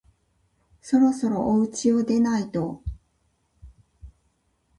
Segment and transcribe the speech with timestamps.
[0.81, 2.81] そろそろおうちを出ないと